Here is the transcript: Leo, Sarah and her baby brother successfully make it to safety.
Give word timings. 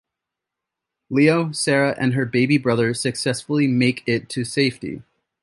Leo, 1.11 1.51
Sarah 1.51 1.95
and 1.99 2.15
her 2.15 2.25
baby 2.25 2.57
brother 2.57 2.91
successfully 2.91 3.67
make 3.67 4.01
it 4.07 4.29
to 4.29 4.43
safety. 4.43 5.03